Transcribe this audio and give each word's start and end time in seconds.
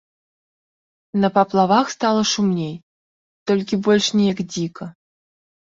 На 1.25 1.29
паплавах 1.35 1.93
стала 1.95 2.23
шумней, 2.31 2.73
толькі 3.53 3.81
больш 3.89 4.05
неяк 4.23 4.39
дзіка. 4.53 4.85